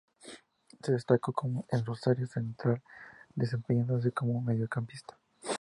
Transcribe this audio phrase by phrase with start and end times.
[0.81, 1.31] Se destacó
[1.69, 2.81] en Rosario Central,
[3.35, 5.19] desempeñándose como mediocampista.